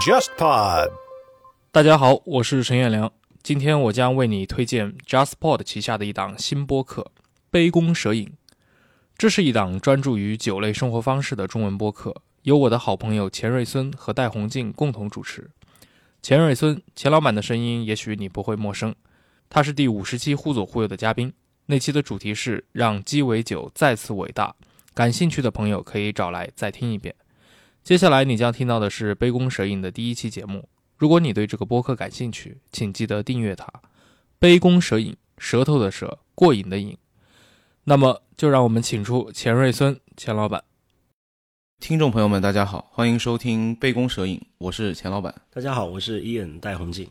[0.00, 0.90] JustPod，
[1.70, 3.12] 大家好，我是陈彦良。
[3.42, 7.02] 今天我将为你推荐 JustPod 旗下的一档新播客
[7.50, 8.26] 《杯弓蛇影》。
[9.16, 15.50] 这是一档专注于酒类生活方式的中文播客，由我的好朋友钱瑞孙和戴红静共同主持。
[16.22, 18.94] 钱瑞孙，钱老板的声音也许你不会陌生，
[19.48, 21.32] 他是第五十期《忽左忽右》的嘉宾。
[21.66, 24.54] 那期的主题是让鸡尾酒再次伟大。
[25.00, 27.14] 感兴趣的朋友可以找来再听一遍。
[27.82, 30.68] 接下来你将听到的是《杯弓蛇影》的第一期节目。
[30.98, 33.66] 如果你对这个播客感兴趣，请记得订阅它。
[34.38, 36.98] 杯弓蛇影，舌头的舌，过瘾的瘾。
[37.84, 40.62] 那么，就让我们请出钱瑞孙钱老板。
[41.78, 45.34] 听众朋友们，大家好，欢迎收听《杯弓蛇影》，我是钱老板。
[45.50, 47.10] 大家好，我是伊恩戴宏静。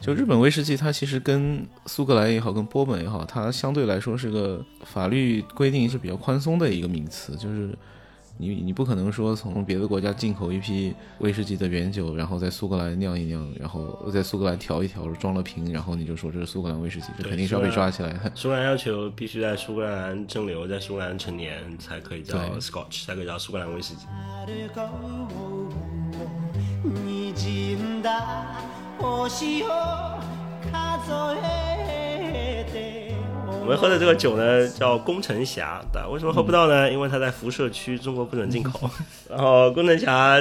[0.00, 7.36] 就日本威士忌，它其实跟苏格兰也好，跟波本也好，它相对来说是个法律规定是比较宽松的一个名词。
[7.36, 7.76] 就是
[8.38, 18.32] 你你不可能说从别的国家进口一批威士忌的原酒，然后在苏格兰酿一酿，然后在苏格兰调一调，装了瓶，然后你就说这是苏格兰威士忌，这肯定是要被抓起来的。
[18.34, 24.06] 苏格兰要求必须在苏格兰蒸馏，在苏格兰成年才可以叫 Scotch，才可以叫苏格兰威士忌。
[33.60, 35.80] 我们喝的这个酒呢，叫宫城峡。
[36.10, 36.90] 为什么喝不到呢？
[36.90, 38.90] 因为它在辐射区，中国不准进口。
[39.30, 40.38] 然后宫城峡，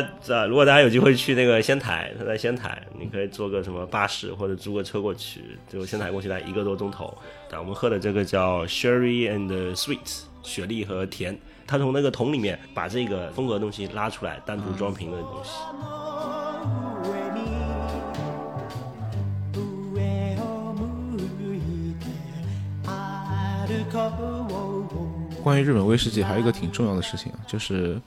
[0.47, 7.15] 如果大家有机会去那个仙台，它在仙台，你可以坐个什么巴士或者租个车过去，就仙台过去来一个多钟头。
[7.49, 11.37] 但我们喝的这个叫 Sherry and Sweet，雪莉和甜。
[11.67, 15.51] 它从那个桶里面把这个风格的东西拉出来，单独装瓶的东西。
[25.41, 27.99] 关于日本威士忌，还有一个挺重要的事情啊，就是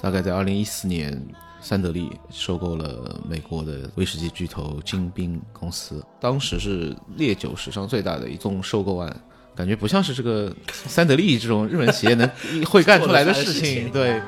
[0.00, 1.20] 大概在二零一四年，
[1.60, 9.16] 三得利收购了美国的威士忌巨头金兵公司，当时是烈酒史上最大的一宗收购案，
[9.56, 12.30] 感觉不像是这个三得利这种日本企业能
[12.66, 14.20] 会干出来的事情， 对。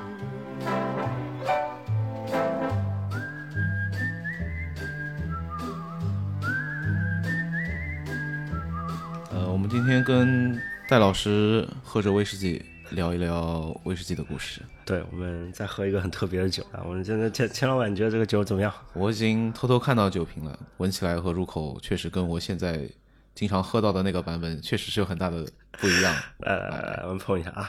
[9.31, 10.59] 呃，我们今天跟。
[10.89, 14.63] 戴老师喝着威士忌，聊一聊威士忌的故事。
[14.85, 16.81] 对，我们再喝一个很特别的酒啊！
[16.87, 18.73] 我们现在钱钱老板，你觉得这个酒怎么样？
[18.95, 22.89] 我已经偷偷看到酒瓶了，闻起来和入口确实跟我现在
[23.35, 26.15] 经常喝到的那个版本确实是有很大的不一样。
[26.39, 27.69] 来来来，我们碰一下啊！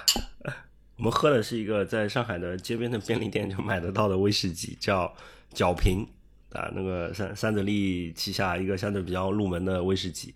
[0.97, 5.11] 我们喝的是一个在上海的街边的便利店就买得到的威士忌，叫
[5.55, 6.07] 角瓶
[6.51, 10.35] 啊，那个三三得利旗下一个相对比较入门的威士忌。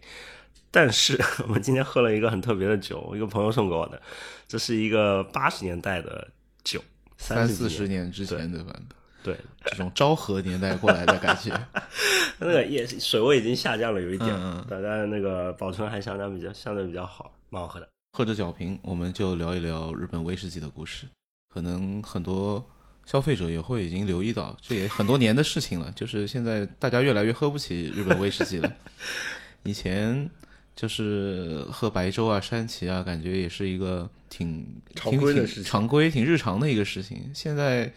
[0.72, 4.02] 但是 我们今天喝了一个很特别的酒，一个朋友送给我的，
[4.48, 6.26] 这是一个八十年代的
[6.64, 6.82] 酒，
[7.18, 8.86] 三四十年之前的版本，
[9.22, 11.52] 对，这种昭和年代过来的感觉，
[12.40, 14.34] 那个也水位已经下降了有一点，
[14.70, 17.88] 但但那个保存还相当比较相对比较好，蛮好喝的。
[18.14, 21.06] 喝着酒瓶，我们就聊一聊日本威士忌的故事。
[21.54, 22.66] 可能很多
[23.06, 28.74] 消费者也会已经留意到，这也很多年的事情了，就是现在大家越来越喝不起日本威士忌了，
[29.64, 30.30] 以前。
[30.76, 34.66] 就是喝白粥啊、山崎啊，感觉也是一个挺
[34.96, 37.30] 常规的事情，常规挺日常的一个事情。
[37.34, 37.92] 现在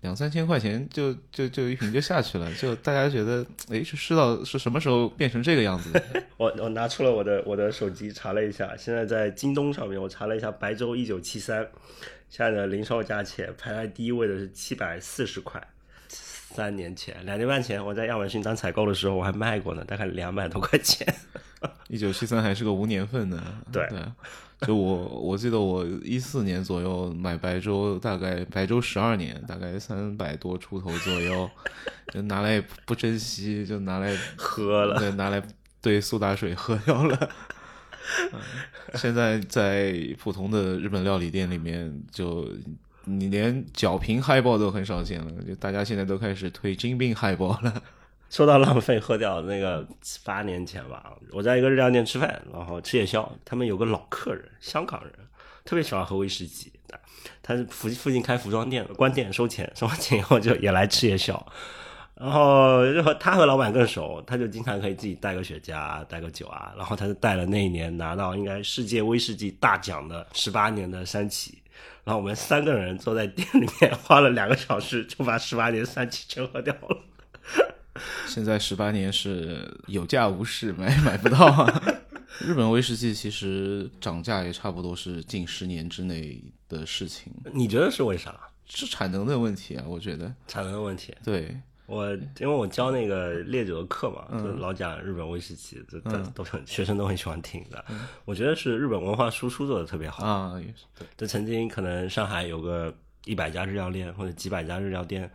[0.00, 6.02] 两三千块钱就就就一瓶就下去了，就大家觉得，哎，这世道是什么时候变成这个样子的？
[6.38, 11.68] 我我拿出了我的我的手机查了一下，现在在京东上面我查了一下白粥一九七三，
[12.30, 15.62] 现在的零售价钱排在第一位的是七百四十块。
[16.08, 21.06] 三年前，两年半前，我在亚马逊当采购的时候，我还卖过呢，大概两百多块钱。
[21.88, 23.88] 一九七三还是个无年份的， 对，
[24.60, 31.50] 就我我记得我一四年左右买白粥，大概白粥十二年，大概三百多出头左右，
[32.12, 35.42] 就拿来不珍惜，就拿来喝了，对，拿来
[35.80, 37.30] 兑苏打水喝掉了。
[38.94, 42.48] 现在在普通的日本料理店里面就。
[43.04, 47.82] 你连角瓶嗨爆都很少见了，就大家现在都开始推金兵嗨爆了。
[48.30, 49.86] 说到浪费喝掉，那个
[50.24, 55.12] 八年前吧，我在一个日料店吃饭，然后吃夜宵，他们有个老客人，香港人，
[55.64, 56.72] 特别喜欢喝威士忌。
[57.42, 61.44] 他是附附近开服装店，关店收钱，收完钱以后就也来吃夜宵。
[62.14, 71.58] 然后就和他和老板更熟，他就经常可以自己带个雪茄、带个酒啊，然后他就带了那一年拿到应该世界威士忌大奖的十八年的山崎，
[72.04, 76.96] 然后我们三个人坐在店里面花了两个小时就把十八年山崎全喝掉了。
[78.30, 81.82] 现在十八年是有价无市，买买不到啊。
[82.38, 88.38] 日本威士忌其实涨价也差不多是近十年之内的事情，你觉得是为啥？
[88.66, 90.32] 是产能的问题啊，我觉得。
[90.46, 91.12] 产能的问题。
[91.24, 97.84] 对，我因为我教那个烈酒的课嘛，就老讲日本威士忌，这这都很学生都很喜欢听的。
[98.24, 101.04] 我觉得是日本文化输出做的特别好啊，也是。
[101.16, 102.94] 这曾经可能上海有个
[103.24, 105.28] 一百家日料店或者几百家日料店，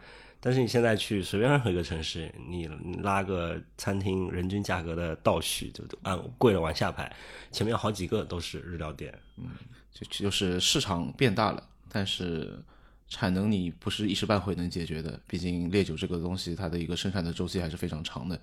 [0.45, 2.69] 但是你现在去随便任何一个城市，你
[3.01, 7.12] 拉个餐厅，人均价格的倒序就按贵了往下排，
[7.51, 9.12] 前面好几个都是日料店。
[9.38, 9.47] 嗯，
[9.92, 12.59] 就就是市场变大了，但是。
[13.07, 18.38] 产能你不是一时半会能解决的，毕竟烈酒这个东西，它的一个生产的周期还是非常长的，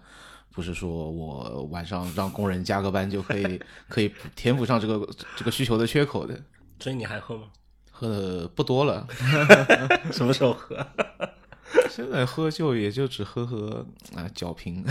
[0.53, 5.07] 不是说我晚上让工人加个班就可以 可以填补上这个
[5.37, 6.41] 这个需求的缺口的。
[6.79, 7.49] 所以你还喝吗？
[7.91, 9.05] 喝的不多了。
[10.13, 10.77] 什么时候喝？
[11.91, 14.85] 现在喝就也就只喝喝啊角瓶，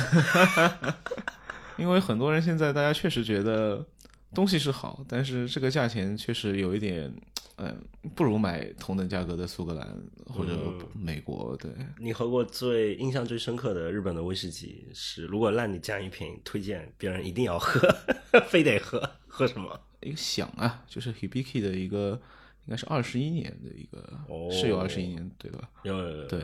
[1.78, 3.86] 因为很多人现在大家确实觉得
[4.34, 7.14] 东西是好，但是这个价钱确实有一点。
[7.58, 7.80] 嗯，
[8.16, 9.88] 不如买同等价格的苏格兰
[10.26, 10.58] 或者
[10.96, 11.56] 美国。
[11.58, 11.70] 对
[12.00, 15.26] 你喝过最印象最深刻的日本的威士忌是？
[15.26, 17.88] 如果让你加一瓶推荐，别人一定要喝，
[18.50, 19.80] 非得喝，喝什么？
[20.00, 22.20] 一个响啊，就是 Hibiki 的一个，
[22.66, 25.70] 应该是二十一年的一个，哦是有二十一年对吧？
[25.84, 26.42] 有有有对。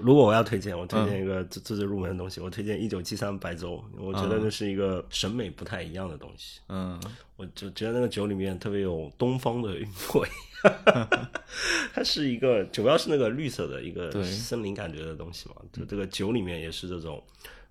[0.00, 6.60] 如果我要推荐，我推荐一个最最入门的东西，我推荐一九七三白粥，我觉得那是一个审美不太一样的东西。
[6.68, 7.00] 嗯，
[7.34, 9.84] 我就觉得那个酒里面特别有东方的韵
[10.14, 10.28] 味。
[11.92, 17.20] 它是一个主要是那个绿色的一个森林感觉的东西嘛，就这个酒里面也是这种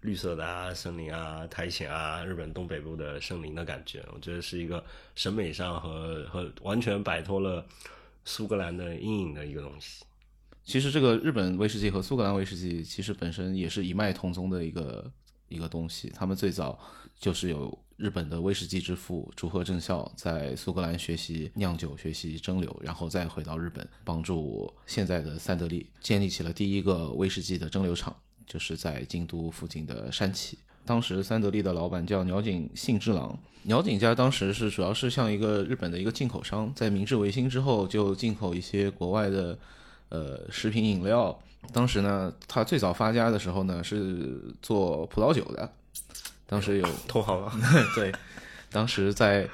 [0.01, 4.83] 绿色的啊，森林啊，苔藓啊，日本东北部的森林的感觉，我觉得是一个
[5.15, 7.65] 审美上和和完全摆脱了
[8.23, 10.03] 苏格兰的阴影的一个东西。
[10.63, 15.11] 其实这个日本威士忌和苏格兰威士忌其实本身也是一脉同宗的一个
[15.47, 16.11] 一个东西。
[16.13, 16.77] 他们最早
[17.17, 28.13] 就是有日本的威士忌之父竹贺正孝在苏格兰学习酿酒、学习蒸馏，然后再回到日本，帮助现在的三得利建立起了第一个威士忌的蒸馏厂，
[28.47, 30.57] 就是在京都附近的山崎。
[30.85, 39.59] 当时三得利的老板叫鸟井幸之郎，鸟井家当时是主要是像一个日本的一个进口商，在明治维新之后就进口一些国外的。
[40.09, 41.37] 呃，食品饮料，
[41.73, 45.69] 当时呢，他最早发家的时候呢，是做葡萄酒的，
[46.45, 47.51] 当时有 偷好了？
[47.93, 48.09] 对，
[48.71, 49.45] 当时在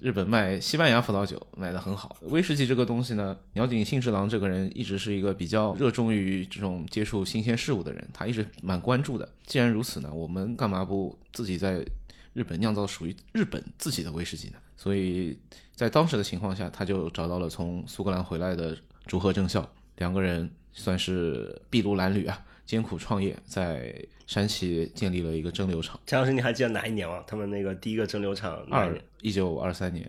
[0.00, 2.16] 日本卖西班牙葡萄酒卖的很好。
[2.22, 9.28] 威士忌这个东西呢，鸟井幸之郎这个人一直是一个比较热衷于这种接触新鲜事物的人，他一直蛮关注的。
[9.44, 11.84] 既然如此呢，我们干嘛不自己在
[12.32, 14.58] 日本酿造属于日本自己的威士忌呢？
[14.76, 15.36] 所以
[15.74, 19.68] 在当时的情况下，他就找到了从苏格兰回来的竹贺正孝。
[19.96, 23.94] 两个人算是筚路蓝缕啊，艰苦创业，在
[24.26, 25.98] 山西建立了一个蒸馏厂。
[26.04, 27.24] 陈老师，你还记得哪一年吗？
[27.26, 28.62] 他们那个第一个蒸馏厂？
[28.70, 30.06] 二一九二三年，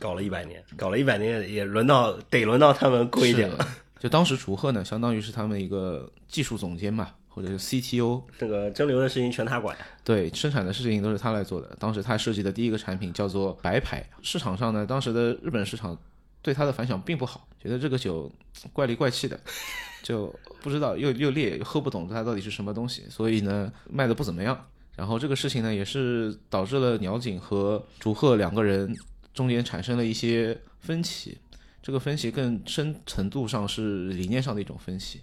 [0.00, 3.64] 搞了一百年，搞了一百年也轮到得轮到他们过一点了。
[4.00, 8.24] 就当时竹鹤呢，相当于是他们一个技术总监嘛，或者是 CTO。
[8.36, 9.76] 这个蒸馏的事情全他管。
[10.02, 11.76] 对，生产的事情都是他来做的。
[11.78, 15.96] 当时他设计的第一个产品叫做白牌，市场上呢，当时的日本市场。
[16.44, 18.30] 对它的反响并不好，觉得这个酒
[18.70, 19.40] 怪里怪气的，
[20.04, 24.66] 就不知道又又烈又喝不懂它到底是什么东西，所以呢卖的不怎么样。
[24.94, 28.94] 然后这个事情呢也是导致了鸟井和竹鹤两个人
[29.32, 31.38] 中间产生了一些分歧。
[31.82, 35.22] 这个分歧更深程度上是理念上的一种分歧，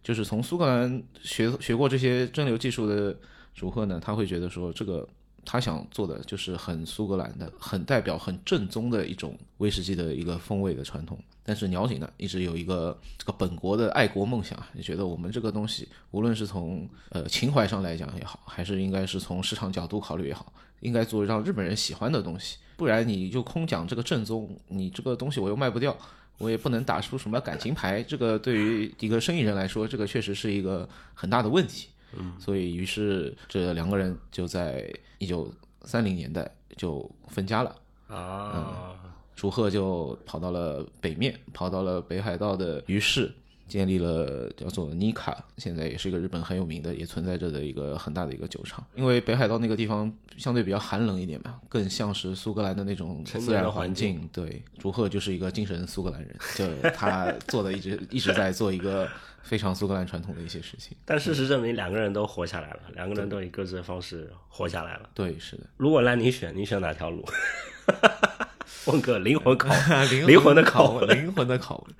[0.00, 3.16] 就是从苏格兰学学过这些蒸馏技术的
[3.52, 5.08] 竹鹤呢，他会觉得说这个。
[5.44, 11.18] 他想做的就是很苏格兰的、很代表、很正宗的一种威士忌的一个风味的传统。
[11.44, 22.58] 但是鸟井呢，一直有一个这个本国的爱国梦想，也觉得我们这个东西，无论是从呃情怀上来讲也好，还是应该是从市场角度考虑也好，应该做让日本人喜欢的东西。
[22.76, 25.96] 不然你就空讲这个正宗，你这个东西我又卖不掉，
[26.38, 28.00] 我也不能打出什么感情牌。
[28.04, 31.88] 这个对于一个生意人来说，这个确实是一个很大的问题。
[32.18, 35.52] 嗯，所以于是这两个人就在一九
[35.82, 37.76] 三零年代就分家了。
[38.08, 38.96] 啊。
[39.34, 43.32] 楚鹤就跑到了北面，跑到了北海道的鱼市，
[43.72, 48.84] 建立了叫做尼卡，现在也是一个日本很有名的，也存在着的一个很大的一个酒厂。
[48.94, 54.28] 因为北海道那个地方相对比较寒冷一点嘛，更像是苏格兰的那种成自然环环境。
[54.30, 59.08] 对，竹鹤就是一个精神苏格兰人， 就他做的一直一直在做一个
[59.42, 60.94] 非常苏格兰传统的一些事情。
[61.06, 65.08] 但事实证明，两个人都活下来了，两个人都以各自的方式活下来了。
[65.14, 65.62] 对，是的。
[65.78, 67.24] 如果让你选，你选哪条路？
[68.86, 69.68] 问个灵魂拷
[70.10, 71.94] 灵灵魂的拷灵魂的拷问。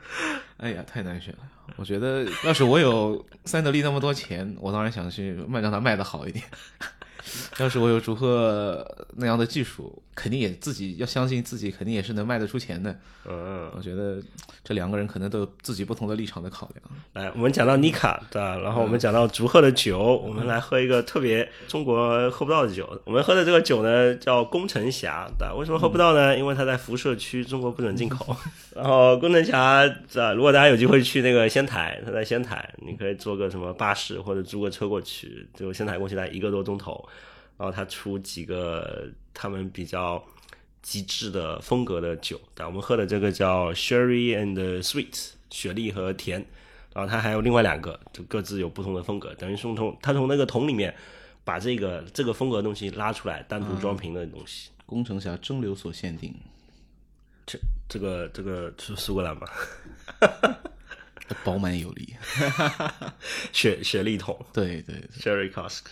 [0.59, 1.39] 哎呀，太难选了。
[1.77, 6.45] 我觉得，要是我有三得利那么多钱，我当然想去卖，让它卖的好一点。
[7.59, 8.85] 要是我有竹鹤
[9.17, 12.95] 那样的技术，肯定也自己要相信自己，肯定也是能卖得出钱的。
[13.25, 14.21] 嗯，我觉得
[14.63, 16.83] 这两个人可能都有自己不同的立场的考量。
[17.15, 18.59] 来，我们讲到尼卡，对吧？
[18.59, 23.01] 然后我们讲到竹鹤的酒，我们来喝一个特别中国喝不到的酒。
[23.05, 25.55] 我们喝的这个酒呢，叫宫城峡，对吧？
[25.55, 26.37] 为什么喝不到呢？
[26.37, 28.37] 因为它在辐射区，中国不准进口。
[28.75, 30.33] 然后宫城峡，对吧？
[30.35, 37.09] 如果大家有机会去那个仙台，它在仙台，你可以坐个什么巴士或者租个车过去，就仙台过去大概一个多钟头。
[37.63, 40.21] 然后他出几个他们比较
[40.83, 46.45] 极致的风格的酒，但我们喝的这个叫 Sherry and Sweet，雪莉和甜。
[46.93, 50.93] 然后他还有另外两个，就各自有不同的风格，等于说从他从那个桶里面
[51.45, 54.71] 把这个这个风格的东西拉出来，单独装瓶的东西。
[54.85, 56.35] 工程侠蒸馏所限定，
[57.47, 57.57] 这
[57.89, 59.49] 这个这个是苏格兰吧？
[61.45, 62.17] 饱满有力。
[63.55, 65.09] 雪雪莉桶对对对。
[65.21, 65.83] Sherry Cask。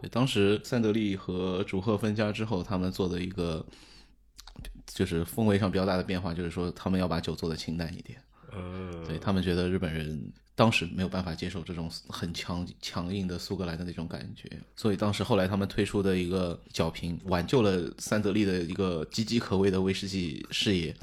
[0.00, 3.64] 对，当时三得利和竹鹤分家之后，他们做的一个
[4.86, 8.18] 就是风味上比较大的变化，就是说他们要把酒做的清淡一点。
[8.52, 20.94] 嗯，对他们觉得日本人当时没有办法接受这种很强强硬的苏格兰的那种感觉，所以当时后来他们推出的一个角瓶，挽救了三得利的一个岌岌可危的威士忌事业。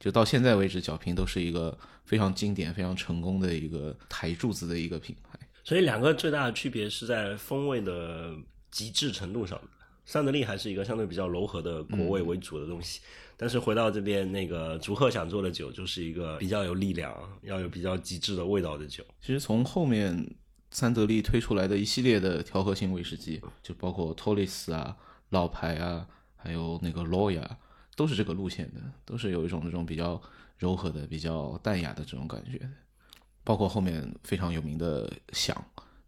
[0.00, 5.27] 就到现在为止，角瓶都是一个非常经典、非常成功的一个台柱子的一个品牌。
[5.68, 8.34] 所以两个最大的区别是在风味的
[8.70, 9.60] 极致程度上。
[10.06, 13.02] 三得利还是一个相对比较柔和的果味为主的东西，
[13.36, 19.04] 但是回到这边那个竹鹤想做的酒，就是一个比较有力量、要有比较极致的味道的酒。
[19.20, 20.34] 其实从后面
[20.70, 24.96] 三得利推出来的一系列的调和型威士忌，就包括托雷斯啊、
[25.28, 27.58] 老牌啊，还有那个罗亚，
[27.94, 30.18] 都是这个路线的，都是有一种那种比较
[30.56, 32.70] 柔和的、比较淡雅的这种感觉的。
[33.48, 35.56] 包括后面非常有名的响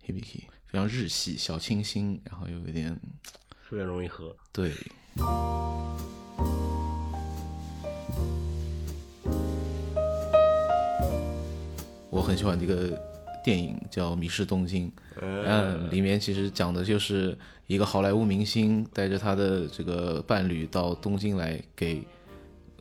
[0.06, 2.94] Hibiki，非常日系、小清新，然后又有点
[3.66, 4.36] 特别容易喝。
[4.52, 4.70] 对。
[12.10, 13.00] 我很喜欢这个
[13.42, 14.86] 电影叫《迷失东京》，
[15.22, 17.34] 嗯，里面其实讲的就是
[17.66, 22.02] 一个好莱坞明星带着他的这个伴侣到东京来给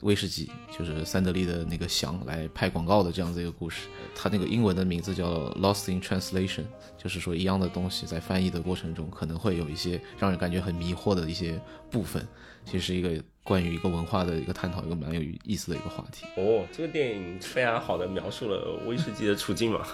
[0.02, 3.88] 威士忌，就是三得利的那个翔来拍广告的这样子一个故事。
[4.16, 6.64] 它那个英文的名字叫 Lost in Translation，
[6.98, 12.28] 就是说一样的东西在翻译的过程中可能会有一些让人感觉很迷惑的一些部分，
[12.66, 16.26] 其实是一个关于一个文化的一个探讨，一个蛮有意思的一个话题。
[16.38, 19.86] 哦，这个电影非常好的描述了威士忌的处境嘛。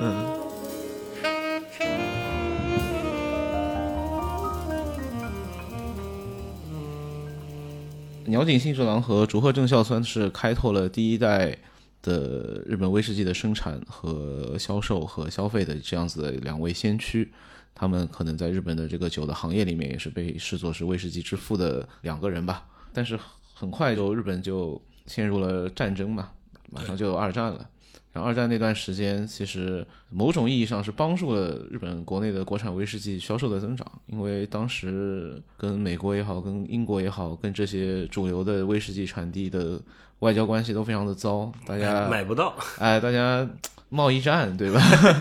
[8.28, 11.56] 鸟井幸之郎和竹鹤正孝算是开拓了第一代
[12.02, 17.32] 的日本威士忌的生产和销售和消费的这样子的两位先驱。
[17.74, 22.66] 他们可能在日本的这个酒的行业里面也是被视作是威士忌之父的两个人吧。
[22.92, 23.18] 但是
[23.54, 26.30] 很快就日本就陷入了战争嘛，
[26.70, 27.66] 马上就有二战了。
[28.18, 39.80] 然后二战那段时间，其实某种意义上是帮助了日本国内的国产威士忌销售的增长，因为当时跟美国也好，跟英国也好，跟这些主流的威士忌产地的
[40.18, 43.48] 外交关系都非常的糟，大家买不到，哎，大家
[43.88, 44.80] 贸易战对吧？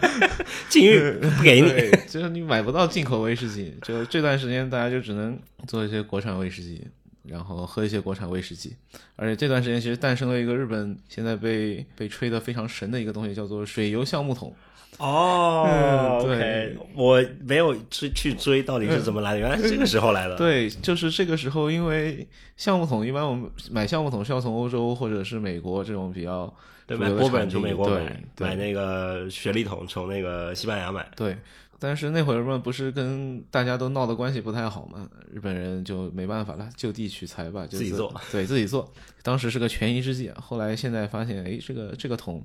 [0.68, 1.70] 禁运 不给你。
[2.10, 5.38] 就是你买不到进口威士忌，就这段时间大家就只能
[5.68, 6.84] 做一些国产威士忌，
[7.28, 8.76] 然后喝一些国产威士忌。
[9.16, 14.54] 而且这段时间其实诞生了一个日本现在被被吹得非常神的一个东西，叫做水油橡木桶。
[15.00, 20.36] 哦嗯对，OK，我没有去去追到底是怎么来的，原来是这个时候来的。
[20.36, 26.52] 对，就是这个时候，因为橡木桶一般我们买橡木桶是要从欧洲或者是美国这种比较
[26.88, 31.08] 对，买波本从美国买，对买那个雪莉桶从那个西班牙买。
[31.16, 31.38] 对，
[31.80, 38.92] 但是那会儿嘛，不是跟大家都闹的关系不太好嘛，日本人就没办法了，就地取材吧，就自己做，对自己做。
[39.22, 42.44] 当时是个权宜之计，后来现在发现，哎，这个这个桶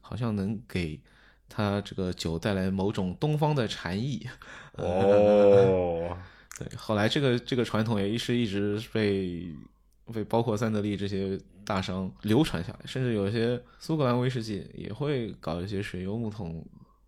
[0.00, 0.98] 好像能给
[1.48, 4.26] 他这个酒带来某种东方的禅意。
[4.72, 6.16] 哦，
[6.58, 9.46] 对，后来这个这个传统也一是一直被
[10.12, 16.64] 被包括三得利这些大商流传下来，甚至有些苏格兰威士忌也会搞一些水油木桶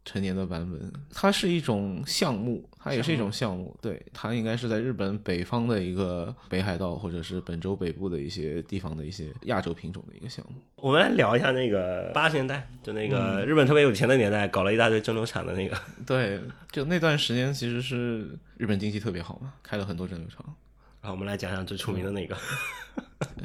[0.08, 0.90] 陈年的版本。
[1.12, 3.76] 它是一种项目，它也是一种项目。
[3.82, 10.56] 对，它应该是在日本北方的一个北海道或者是本州北部的一些地方的一些亚洲品种的一个项目。
[10.76, 15.76] 我们来聊一下那个八十年代，就那个日本特别有钱的年代，搞了一大堆蒸馏厂的那个。
[16.06, 16.40] 对，
[16.72, 20.54] 就那段时间其实是日本经济特别好嘛，开了很多蒸馏厂。
[21.00, 22.36] 然后我们来讲讲最出名的那个。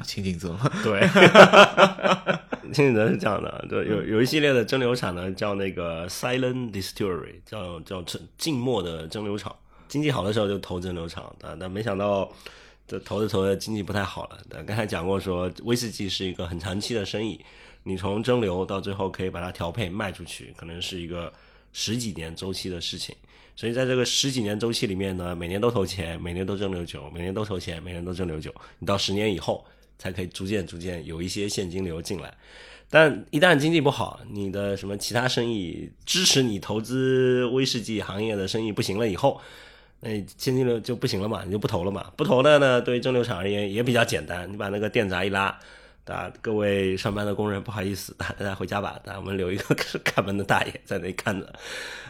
[0.04, 1.00] 清景泽， 对，
[2.72, 8.04] 清景泽是这样的，就有有一系列的蒸馏厂呢，叫那个 Silent Distillery，叫叫
[8.38, 9.54] 静默的蒸馏厂。
[9.88, 12.30] 经济好的时候就投蒸馏厂，但但没想到
[12.86, 14.38] 这投着投着经济不太好了。
[14.48, 17.44] 但刚才讲过说，威士忌是一个很长期的生意，
[17.82, 21.32] 你从蒸馏到最后可以把它调配卖出去，可能是一个
[21.72, 23.14] 十几年周期的事情。
[23.56, 28.52] 所以在这个十几年周期里面呢，每年都投钱，每年都蒸馏酒，每年都投钱，每年都蒸馏酒。
[28.78, 29.64] 你到十年以后
[29.98, 32.34] 才可以逐渐逐渐有一些现金流进来。
[32.90, 39.40] 但一旦经济不好，你的什么其他生意支持你投资威士忌行业的生意不行了以后，
[40.00, 42.12] 那现金流就不行了嘛，你就不投了嘛。
[42.16, 45.58] 不投的呢，对于蒸馏厂而言也比较简单，你把那个电闸一拉。
[46.06, 49.00] 啊，各位上班的工人，不好意思， 大家回家吧。
[49.02, 51.50] 大家我们留一个 看门的大爷在那看着。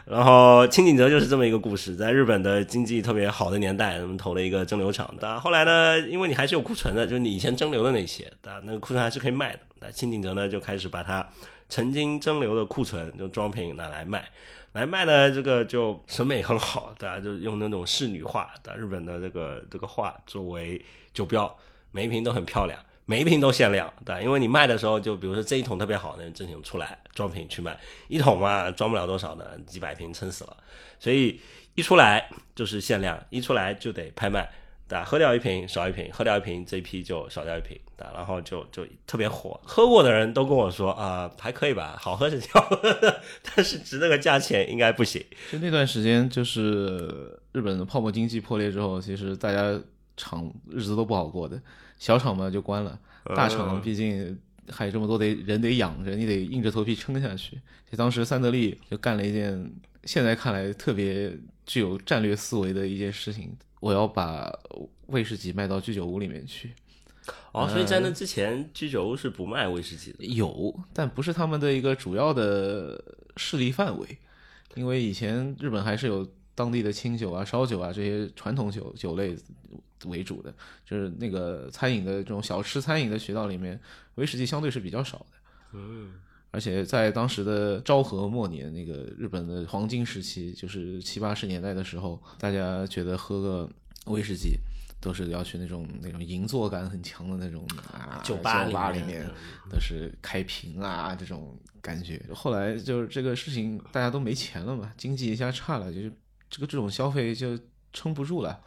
[0.04, 5.14] 然后清景泽就是这么一个故事，在日本的经济特别好的年代，我们投了一个蒸馏厂。
[5.20, 9.60] 但后来呢，因为你还是有库存的，就是你以前蒸馏的那些，啊，那个库存还是可以卖的。
[9.80, 11.24] 那清景泽呢，就开始把它
[11.68, 14.28] 曾经蒸馏的库存就装瓶拿来卖，
[14.72, 20.84] 来卖呢，这个就审美很好，大家就用那种仕女画的日本的这个这个画作为
[21.14, 21.56] 酒标，
[21.92, 22.76] 每一瓶都很漂亮。
[23.06, 30.56] 每一瓶都限量，对，因为你卖的时候，就比如说这一桶特别好，那正品出来装瓶去卖，一桶嘛装不了多少的，几百瓶撑死了，
[30.98, 31.38] 所以
[31.74, 34.50] 一出来就是限量，一出来就得拍卖，
[34.88, 43.20] 对喝掉一瓶少一瓶，喝掉一瓶这一批就少掉一瓶，对然后就就特别火，喝过的人都跟我说啊，还可以吧，好喝是好喝的，
[43.54, 45.22] 但是值那个价钱应该不行。
[45.52, 49.78] 就那段时间，就是日本的泡沫经济破裂之后，其实大家
[50.16, 51.60] 厂日子都不好过的。
[52.04, 53.00] 小厂嘛就关了，
[53.34, 57.58] 大厂毕竟还有这么多得人得养着，你得硬着头皮撑下去。
[57.90, 59.72] 就当时三得利就干了一件
[60.04, 61.34] 现在看来特别
[61.64, 64.52] 具有战略思维的一件事情，我要把
[65.06, 66.74] 威士忌卖到居酒屋里面去。
[67.52, 73.02] 哦，所以在那之前居酒屋是不卖威士忌的，有，但不是他们的一个主要的
[73.38, 74.18] 势力范围，
[74.74, 79.34] 因为以前日本还是有当地的清酒啊、烧酒啊这些传统酒酒类。
[80.06, 83.78] 为主的就是那个餐饮的这种小吃餐饮的渠道里面，
[84.16, 85.26] 威士忌相对是比较少的。
[85.72, 86.12] 嗯，
[86.50, 93.70] 而且在当时的昭和末年，那个日本的黄金时期，就是七八十年代的时候，大家觉得喝个
[94.06, 94.56] 威士忌
[95.00, 99.28] 都是要去那种那种银座感很强的那种啊酒吧里面，
[99.68, 102.22] 都是开瓶啊这种感觉。
[102.32, 106.12] 后来就是这个事情大家都没钱了嘛，经济一下差了，就是
[106.48, 107.58] 这个这种消费就
[107.92, 108.60] 撑不住了。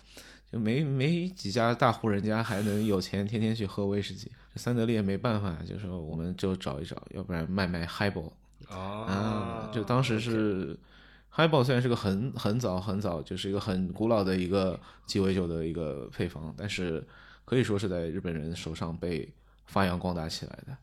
[0.50, 8.32] 就没没几家大户人家还能有钱天天去喝威士忌，这三得利也没办法，就说我们就找一找，要不然卖卖 highball
[8.70, 10.78] 啊，就当时是
[11.34, 17.06] highball 虽然是个很很早很早，就是一个很古老的一个鸡尾酒的一个配方，但是
[17.44, 19.30] 可以说是在日本人手上被
[19.66, 20.78] 发扬光大起来的。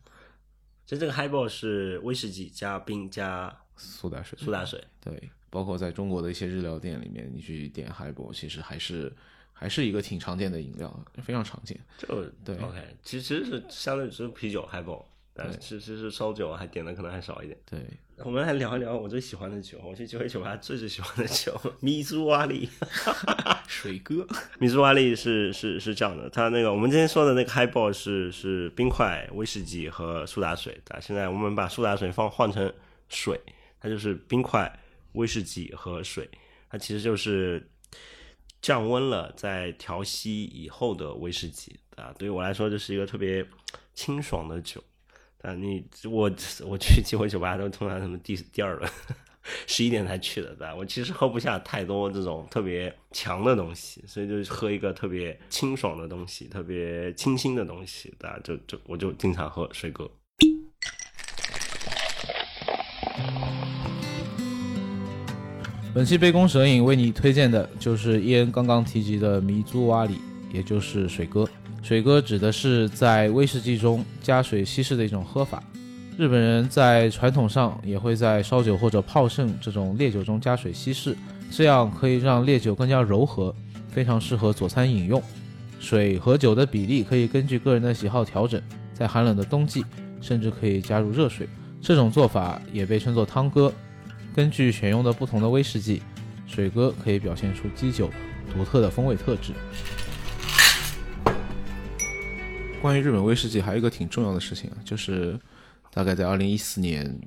[0.85, 9.11] 其实这个 highball 是威士忌加冰加苏打水，苏打水对，包括在中国的一些日料店里面，你去点 highball，其实还是。
[9.57, 11.79] 还是一个挺常见的饮料，非常常见。
[11.97, 12.07] 就
[12.43, 17.57] 对，OK，其实是相对只是啤酒 highball，但其实是烧酒还点的可能还少一点。
[17.65, 17.79] 对，
[18.17, 22.69] 我们来聊一聊我最喜欢的酒，我去酒会酒吧最最喜欢的酒——米苏瓦利
[23.65, 24.27] 水哥。
[24.59, 30.77] 米苏瓦利是是是这样的，它那个我们今天说的那个 highball 是是冰块、威士忌和苏打水。
[30.89, 32.71] 啊，现在我们把苏打水放换成
[33.07, 33.39] 水，
[33.79, 34.77] 它就是冰块、
[35.13, 36.29] 威士忌和水，
[36.69, 37.65] 它其实就是。
[38.65, 43.45] 降温了再调息以后的威士忌啊，对于我来说就是一个特别
[43.93, 44.83] 清爽的酒。
[45.43, 46.31] 啊，你我
[46.65, 48.91] 我去鸡尾酒吧都通常什么第第二轮，
[49.67, 50.73] 十一点才去的，对吧？
[50.73, 58.39] 我其实喝不下太多这种特别强的东西，所以就喝一个特别清爽的东西，特别清新的东西，对吧？
[58.43, 60.09] 就就我就经常喝水哥。
[65.95, 70.17] 本期杯弓蛇影为你推荐的就是伊恩刚刚提及的迷珠瓦里，
[70.51, 71.47] 也就是水哥。
[71.81, 75.63] 水哥指的是在威士忌中加水稀释的一种喝法。
[76.17, 81.15] 日本人在传统上也会在烧酒或者泡盛这种烈酒中加水稀释，
[81.49, 83.55] 这样可以让烈酒更加柔和，
[83.87, 85.23] 非常适合佐餐饮用。
[85.79, 88.61] 水和酒的比例可以根据个人的喜好调整，
[88.93, 89.85] 在寒冷的冬季，
[90.19, 91.47] 甚至可以加入热水。
[91.81, 93.71] 这种做法也被称作汤哥。
[94.35, 96.01] 根据选用的不同的威士忌，
[96.45, 98.11] 水哥可以表现出基酒
[98.53, 99.53] 独特的风味特质。
[102.81, 105.39] 关于日本威士忌，还有一个挺重要的事情啊，就是
[105.89, 107.17] 大概在二零一四年，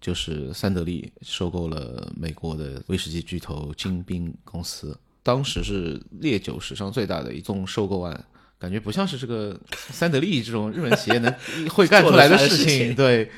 [0.00, 4.96] 就是三得利收购了美国的威士忌巨头金宾公司。
[5.24, 8.24] 当时是烈酒史上最大的一宗收购案，
[8.56, 11.34] 感觉不像是这个三得利这种日本企业能
[11.70, 12.94] 会干出来的事情。
[12.94, 13.28] 对，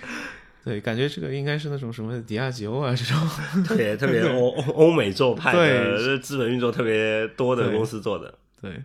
[0.68, 3.16] 对，感觉这个应该是那种什么迪亚吉欧啊这种
[3.64, 8.38] 特别特别欧欧美做派的资本运作特别多的公司做的。
[8.60, 8.82] 对，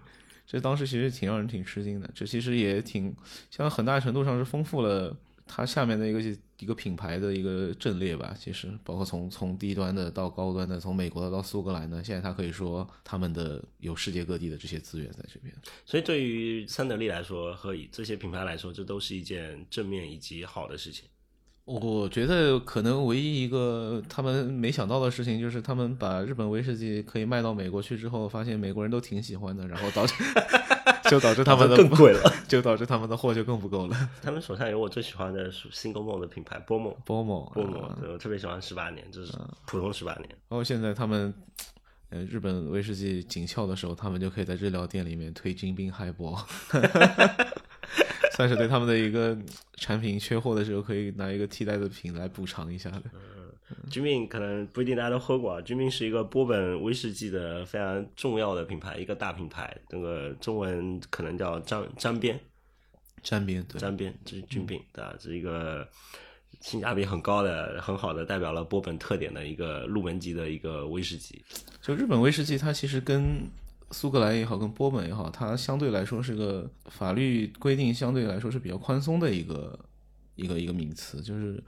[0.48, 2.10] 这当时其实挺让人挺吃惊的。
[2.16, 3.14] 这其实也挺
[3.52, 5.14] 像很大程度上是丰富了。
[5.46, 6.22] 它下面的一个
[6.60, 15.54] 一个品牌的一个阵列吧，其实包括从从低端的到高端的，从美国的到苏格兰的，现在它可以说他们的有世界各地的这些资源在这边。
[15.86, 21.06] 所以对于三得利来说和这些品牌来说，这都是一件正面以及好的事情。
[21.66, 30.14] 我觉得可能唯一一个他们没想到的事情，就是他们把日本威士忌可以卖到美国去之后，发现美国人都挺喜欢的，然后导致
[31.10, 34.10] 就导致他们的更贵了， 就导致他们的货就更不够了。
[34.22, 39.32] 他们手上有我最喜欢的 Single Malt 的品牌波梦，波梦，波梦，对我特别喜欢十八年，就是
[39.66, 40.28] 普通十八年。
[40.50, 41.34] 然后现在他们，
[42.10, 46.38] 呃，日本威士忌紧俏的时候，他们就可以在日料店里面推金冰海波。
[48.36, 49.38] 算是对他们的一个
[49.76, 53.04] 产品缺货的时候，可以拿一个替代的品来补偿一下的。
[53.14, 55.62] 嗯，君命可能不一定大家都喝过啊。
[55.62, 59.76] 君命是一个波本威士忌的非常重要的品牌，一个大品牌。
[59.90, 62.40] 那个中文可能叫沾沾边，
[63.22, 65.16] 沾边对，沾边，这是君命，对吧？
[65.20, 65.88] 是一个
[66.60, 71.44] 性价比很高的、很好的代表了波本特点的一个入门级的一个威士忌。
[71.82, 73.48] 就日本威士忌，它其实跟
[73.94, 79.80] 苏格兰也好，跟波本也好，它相对来说是个法律规定相对来说是比较宽松的一个
[80.36, 81.64] 一个一个名词，就是。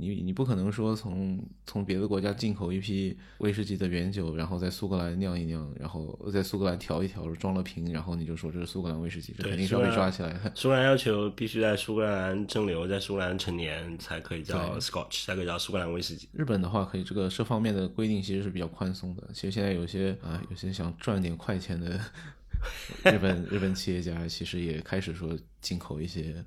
[0.00, 10.52] 你你不可能说从从别的国家进口一批威士忌的原酒，然后在苏格兰酿一酿，然后在苏格兰调一调，装了瓶，然后你就说这是苏格兰威士忌，这肯定是要被抓起来的。
[10.54, 16.28] 苏格兰要求必须在苏格兰蒸馏，在苏格兰成年才可以叫 Scotch，才可以叫苏格兰威士忌。
[16.32, 19.28] 日本的话，可以这个这方面的规定其实是比较宽松的。
[19.34, 22.00] 其实现在有些啊，有些想赚点快钱的
[23.04, 26.44] 日本日本企业家，其实也开始说进口一些。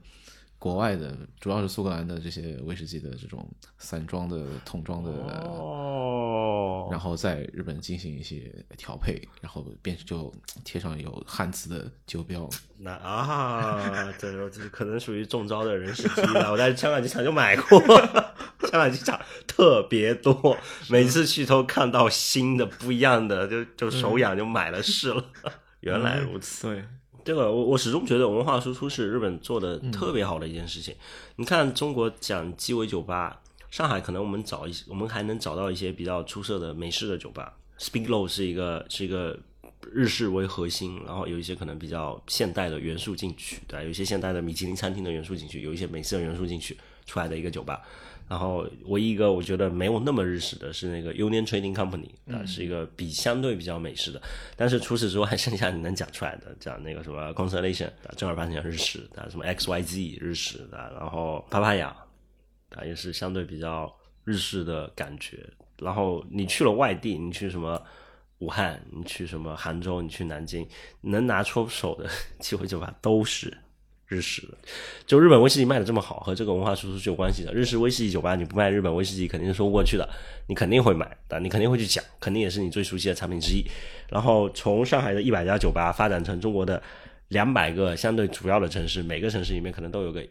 [0.62, 10.32] 国外的主要是苏格兰的这些威士忌的这种散装的桶装的，哦，然后在日本进行一些调配，然后变就
[10.64, 12.48] 贴上有汉字的酒标。
[12.78, 16.52] 那啊，这这可能属于中招的人士之一了。
[16.52, 17.80] 我在香港机场就买过，
[18.70, 20.56] 香港机场特别多，
[20.92, 25.26] 每次去都看到新的不一样的，就就手痒就买了试了。
[25.82, 26.86] 原来如此，对。
[27.24, 30.96] 这个我我始终觉得文化输出是日本做的特别好的一件事情。
[31.36, 37.54] 你看中国讲鸡尾酒吧，上海可能我们找一些，我们还能找到一些比较出色的美式的酒吧。
[37.80, 39.38] Spiglow 是一个是一个
[39.94, 47.82] 日式为核心，然后有一些可能比较现代的元素进去，对，有一些现代的米其林餐厅的元素进去，有一些美式的元素进去出来的一个酒吧。
[48.30, 54.22] 然后唯一一个我觉得没有那么日式的是那个 Union Trading Company 啊，是一个比相对比较美式的。
[54.56, 61.94] 但是除此之外， 剩下你能讲出来的，讲那个什么 Constellation 啊，正儿八经日式的，什么 X Y Z 日式的，然后帕帕雅
[62.70, 65.46] 啊，也是相对比较日式的感觉。
[65.80, 67.84] 然后你去了外地，你去什么
[68.42, 70.68] 武汉，你去什么杭州，你去南京，
[71.00, 73.58] 能拿出手的 机会酒吧都是。
[74.08, 74.58] 日式的，
[75.08, 77.54] 就日本威士忌卖的这么好，和这个文化输出是有关系的。
[77.54, 80.06] 日式威士忌酒吧你不卖日本威士忌，肯定是说不过去的。
[80.48, 83.64] 你肯定会买，但你肯定会去讲，肯定也是你最熟悉的产品之一。
[84.10, 86.84] 然后从上海的一百家酒吧发展成中国的
[87.30, 90.22] 两百个相对主要的城市，每个城市里面可能都有个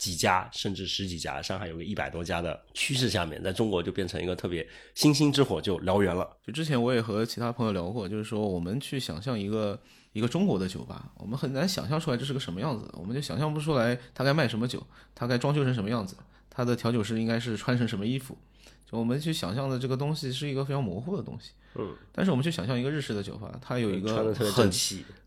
[0.00, 1.40] 几家，甚至十几家。
[1.40, 6.28] 上海有个一百多家的趋势下面，在中国就变成一个特别星星之火就燎原了。
[6.42, 9.78] 就之前我也和其他朋友聊过，就是说我们去想象一个。
[10.12, 14.84] 一个中国的酒吧，我们很难想象出来这是个什么样子，我们就想象不出来它该卖什么酒，
[15.14, 16.16] 它该装修成什么样子，
[16.50, 18.36] 它的调酒师应该是穿成什么衣服，
[18.90, 21.52] 就我们去想象的这个东西是一个非常模糊的东西。
[21.76, 24.68] 嗯，但是我们去想象一个日式的酒吧，它有一个很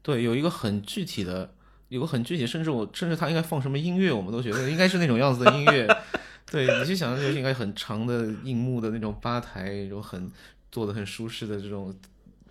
[0.02, 1.50] 对，有一个很具体的，
[1.94, 5.88] 有个很具体，甚至我甚至他应该放什么音乐，我们都觉得应该是那种样子的音乐。
[6.52, 10.30] 对你去想象就应该很长的硬木的那种吧台，一种很
[10.72, 11.96] 坐的很舒适的这种。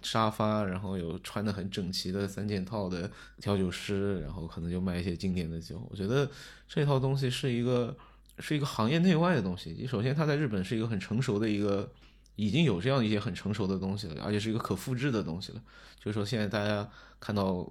[0.05, 3.09] 沙发，然后有穿的很整齐的三件套的
[3.41, 5.81] 调酒师，然后可能就卖一些经典的酒。
[5.89, 6.29] 我觉得
[6.67, 7.97] 这套东西是一个
[8.41, 9.87] 是一个行业内外的东西。
[9.87, 11.89] 首先，它在日本是一个很成熟的一个，
[12.35, 15.63] 已经有这样一些很成熟的东西了，而且是一个可复制的东西了。
[16.01, 17.65] 就是说，现在大家看到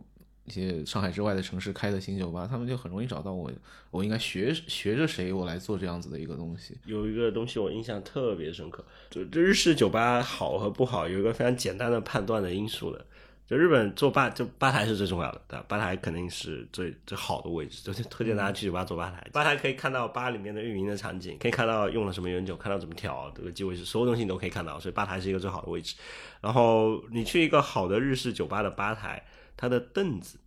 [0.46, 3.52] 一些上海之外的城市开的新酒吧，他们就很容易找到我，
[3.90, 6.78] 我应该学学着谁，我来做这样子的一个东西。
[6.86, 13.06] 有一个东西我印象特别深刻，就这日式酒吧好和不好，有一个非常简单的判断的因素的。
[13.48, 15.66] 就日本做吧，就吧台是最重要的，对吧？
[15.68, 19.30] 吧台肯定是最最好的位置，就是推荐大家去酒吧做吧台。
[19.34, 25.98] 吧台可以看到吧里面的运营的场景，可以看到用了什么原酒，看到怎么调这个机位是，所有东西你都可以看到，所以吧台是一个最好的位置。
[26.40, 29.22] 然后你去一个好的日式酒吧的吧台，
[29.56, 30.40] 它的凳子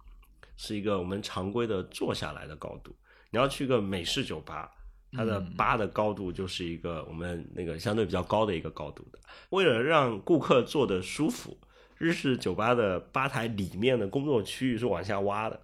[0.56, 2.94] 是一个我们常规的坐下来的高度。
[3.30, 4.70] 你要去个美式酒吧，
[5.12, 9.18] 它的吧的高度就是一个我们那个相对比较高的一个高度的。
[9.50, 11.58] 为了让顾客坐的舒服。
[11.96, 15.58] 日式酒吧的吧台里面的工作区域是往下挖的，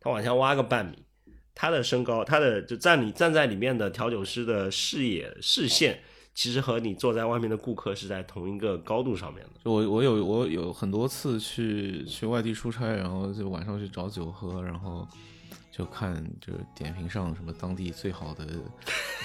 [0.00, 1.04] 它往下挖个半米，
[1.54, 6.02] 它的身高，它的就站你站在里面的调酒师的视野视线，
[6.36, 9.68] 其实和你坐在外面的顾客是在同一个高度上面的。
[9.68, 15.04] 我我有我有很多次去去外地出差，然后就晚上去找酒喝，然后。
[15.76, 18.46] 就看就是点评上什么当地最好的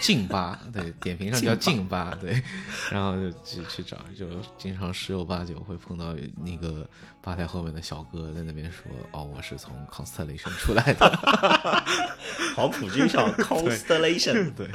[0.01, 2.43] 劲吧，对，点评上叫劲吧，对，
[2.91, 4.25] 然后就去去找，就
[4.57, 6.85] 经常十有八九会碰到那个
[7.21, 11.09] 吧台后面的小哥在那边说，哦，我是从 Constellation 出来的，
[12.53, 14.67] 黄埔军校 Constellation，对。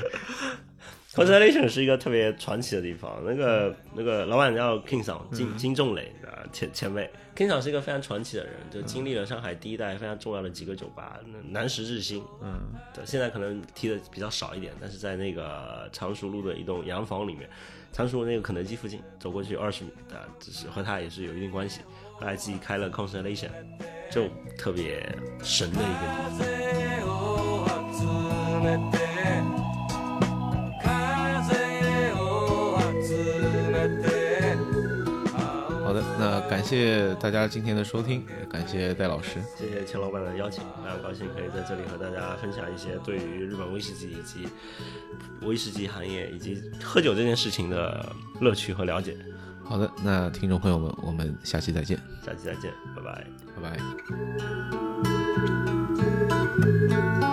[1.16, 12.60] Constellation 是一个特别传奇的地方，那个那个老板叫 King Song 金金仲磊啊前前辈，King Song 是一个非常传奇的人，就经历了上海第一代非常重要的几个酒吧，南石日新，嗯，
[12.92, 17.48] 对，现在可能提的比较少一点，但是在那个常熟路的一栋洋房里面，
[17.94, 21.80] 常熟那个肯德基附近走过去二十米啊，只是和他也是有一定关系，
[22.12, 23.48] 后来自己开了 Constellation，
[24.10, 25.00] 就特别
[25.42, 26.08] 神的一个
[26.44, 26.50] 地
[28.92, 29.05] 方。
[36.48, 44.48] 感谢大家今天的收听，感谢戴老师，谢谢钱老板的邀请，非常高兴可以在这里和大家分享一些对于日本威士忌以及
[45.42, 49.16] 威士忌行业以及喝酒这件事情的乐趣和了解。
[49.64, 53.26] 好的，那听众朋友们，我们下期再见，下期再见，拜拜，
[53.60, 53.62] 拜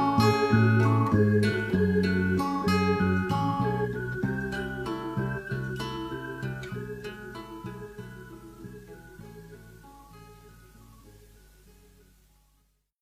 [0.08, 0.13] 拜。